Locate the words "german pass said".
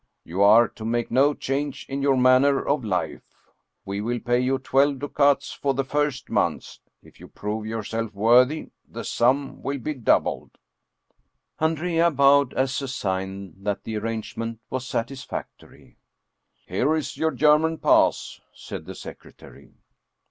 17.29-18.85